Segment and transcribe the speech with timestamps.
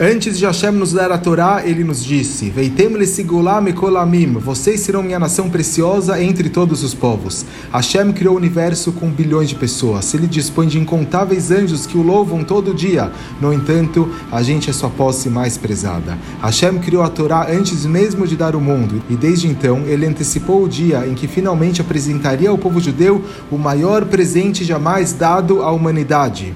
[0.00, 5.04] Antes de Hashem nos dar a Torá, ele nos disse: Veitem lesigulam kolamim, vocês serão
[5.04, 7.46] minha nação preciosa entre todos os povos.
[7.72, 10.12] Hashem criou o universo com bilhões de pessoas.
[10.12, 13.12] Ele dispõe de incontáveis anjos que o louvam todo dia.
[13.40, 16.18] No entanto, a gente é sua posse mais prezada.
[16.42, 20.64] Hashem criou a Torá antes mesmo de dar o mundo, e desde então ele antecipou
[20.64, 25.70] o dia em que finalmente apresentaria ao povo judeu o maior presente jamais dado à
[25.70, 26.52] humanidade.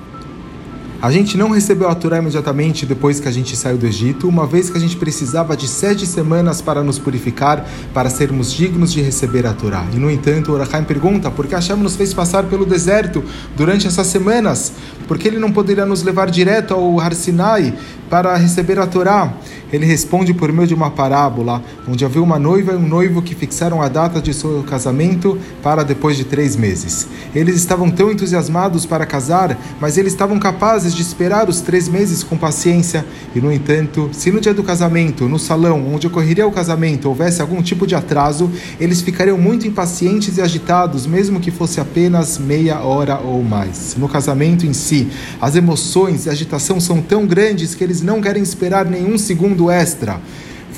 [1.01, 4.45] A gente não recebeu a Torá imediatamente depois que a gente saiu do Egito, uma
[4.48, 9.01] vez que a gente precisava de sete semanas para nos purificar, para sermos dignos de
[9.01, 9.87] receber a Torá.
[9.95, 13.23] E no entanto, Orachaim pergunta por que Hashem nos fez passar pelo deserto
[13.56, 14.73] durante essas semanas?
[15.06, 17.73] Por que ele não poderia nos levar direto ao Har Sinai
[18.11, 19.33] para receber a Torá?
[19.72, 23.34] Ele responde por meio de uma parábola, onde havia uma noiva e um noivo que
[23.34, 27.06] fixaram a data de seu casamento para depois de três meses.
[27.34, 32.22] Eles estavam tão entusiasmados para casar, mas eles estavam capazes de esperar os três meses
[32.22, 33.04] com paciência.
[33.34, 37.42] E, no entanto, se no dia do casamento, no salão onde ocorreria o casamento, houvesse
[37.42, 42.80] algum tipo de atraso, eles ficariam muito impacientes e agitados, mesmo que fosse apenas meia
[42.80, 43.94] hora ou mais.
[43.98, 45.08] No casamento em si,
[45.41, 50.20] as emoções e agitação são tão grandes que eles não querem esperar nenhum segundo extra.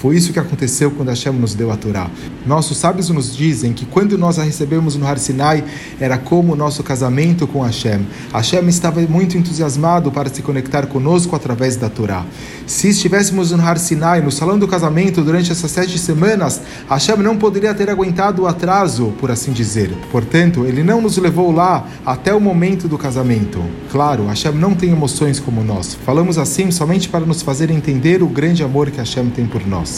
[0.01, 2.11] Foi isso que aconteceu quando Hashem nos deu a Torá.
[2.47, 5.63] Nossos sábios nos dizem que quando nós a recebemos no Har Sinai,
[6.01, 8.07] era como o nosso casamento com Hashem.
[8.33, 12.25] Hashem estava muito entusiasmado para se conectar conosco através da Torá.
[12.67, 17.37] Se estivéssemos no Har Sinai, no salão do casamento, durante essas sete semanas, Hashem não
[17.37, 19.91] poderia ter aguentado o atraso, por assim dizer.
[20.11, 23.63] Portanto, ele não nos levou lá até o momento do casamento.
[23.93, 25.93] Claro, Hashem não tem emoções como nós.
[26.07, 29.90] Falamos assim somente para nos fazer entender o grande amor que Hashem tem por nós.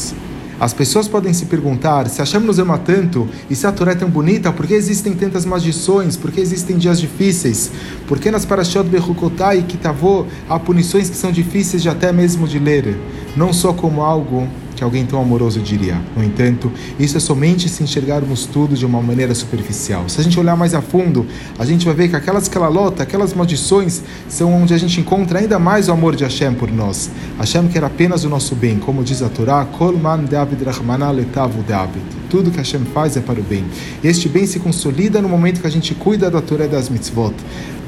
[0.62, 3.94] As pessoas podem se perguntar se Hashem nos ama tanto e se a Torá é
[3.96, 7.72] tão bonita, por que existem tantas maldições, por que existem dias difíceis,
[8.06, 12.46] por que nas Parashot Bechukotai e Kitavô há punições que são difíceis de até mesmo
[12.46, 12.96] de ler,
[13.36, 14.46] não só como algo
[14.82, 15.96] que alguém tão amoroso diria.
[16.16, 20.08] No entanto, isso é somente se enxergarmos tudo de uma maneira superficial.
[20.08, 21.24] Se a gente olhar mais a fundo,
[21.56, 25.56] a gente vai ver que aquelas lota, aquelas maldições, são onde a gente encontra ainda
[25.56, 27.10] mais o amor de Hashem por nós.
[27.38, 29.94] Hashem quer apenas o nosso bem, como diz a Torá, Kol
[30.28, 30.64] David
[31.12, 32.21] letavu David.
[32.32, 33.62] Tudo que Hashem faz é para o bem.
[34.02, 37.34] Este bem se consolida no momento que a gente cuida da Torá das mitzvot.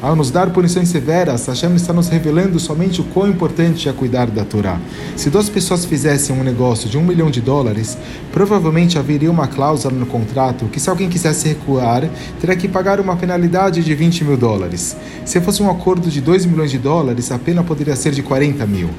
[0.02, 4.26] Ao nos dar punições severas, Hashem está nos revelando somente o quão importante é cuidar
[4.26, 4.78] da Torá.
[5.16, 7.96] Se duas pessoas fizessem um negócio de um milhão de dólares,
[8.30, 12.06] provavelmente haveria uma cláusula no contrato que, se alguém quisesse recuar,
[12.38, 14.94] teria que pagar uma penalidade de 20 mil dólares.
[15.24, 18.66] Se fosse um acordo de 2 milhões de dólares, a pena poderia ser de 40
[18.66, 18.90] mil.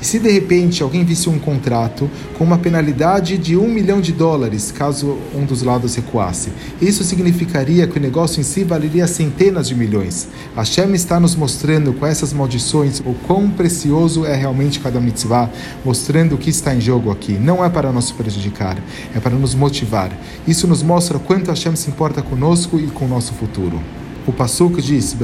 [0.00, 4.12] E se de repente alguém visse um contrato com uma penalidade de 1 milhão de
[4.12, 6.50] dólares, caso um dos lados recuasse,
[6.80, 10.28] isso significaria que o negócio em si valeria centenas de milhões.
[10.54, 15.50] Hashem está nos mostrando com essas maldições o quão precioso é realmente cada mitzvah,
[15.84, 17.32] mostrando o que está em jogo aqui.
[17.32, 18.76] Não é para nos prejudicar,
[19.14, 20.10] é para nos motivar.
[20.46, 23.80] Isso nos mostra quanto Hashem se importa conosco e com o nosso futuro.
[24.26, 25.14] O Pasuk diz: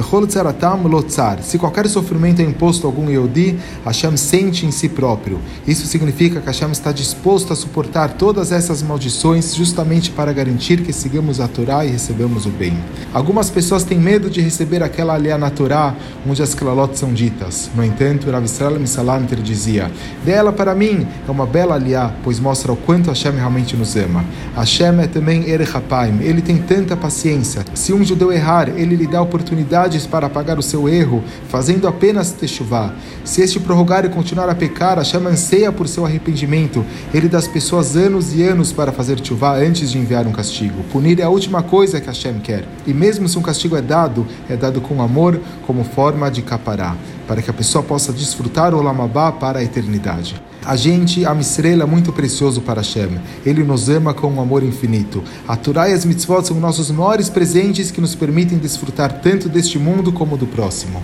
[1.43, 5.41] Se qualquer sofrimento é imposto a algum Yehudi, Hashem sente em si próprio.
[5.67, 10.93] Isso significa que Hashem está disposto a suportar todas essas maldições justamente para garantir que
[10.93, 12.77] sigamos a Torá e recebamos o bem.
[13.15, 15.97] Algumas pessoas têm medo de receber aquela aliá na Torá
[16.27, 17.71] onde as klalot são ditas.
[17.75, 19.91] No entanto, Rav Israel Misalanter dizia:
[20.25, 23.97] Dê ela para mim, é uma bela aliá, pois mostra o quanto Hashem realmente nos
[23.97, 24.25] ama.
[24.55, 27.65] Hashem é também Erechapaim, ele tem tanta paciência.
[27.75, 31.87] Se um judeu errar, ele ele lhe dá oportunidades para apagar o seu erro, fazendo
[31.87, 32.93] apenas techuvá.
[33.25, 36.85] Se este prorrogar e continuar a pecar, Hashem anseia por seu arrependimento.
[37.15, 40.83] Ele dá às pessoas anos e anos para fazer chuvá antes de enviar um castigo.
[40.93, 42.65] Punir é a última coisa que Hashem quer.
[42.87, 46.97] E mesmo se um castigo é dado, é dado com amor, como forma de capará,
[47.31, 50.43] para que a pessoa possa desfrutar o lamabá para a eternidade.
[50.67, 53.21] A gente, a Misrela, é muito precioso para Hashem.
[53.47, 55.23] Ele nos ama com um amor infinito.
[55.47, 59.79] A Torá e as mitzvot são nossos maiores presentes que nos permitem desfrutar tanto deste
[59.79, 61.01] mundo como do próximo.